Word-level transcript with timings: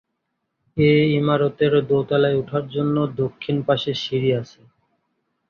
এ 0.77 0.89
ইমারতের 1.13 1.73
দোতালায় 1.89 2.39
উঠার 2.41 2.65
জন্য 2.67 2.95
দক্ষিণ 3.21 3.55
পাশে 3.67 3.91
সিড়ি 4.03 4.31
আছে। 4.41 4.61